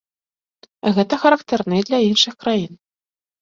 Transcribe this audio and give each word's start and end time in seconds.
Гэта 0.95 1.19
характэрна 1.25 1.75
і 1.83 1.85
для 1.91 1.99
іншых 2.09 2.33
краін. 2.47 2.73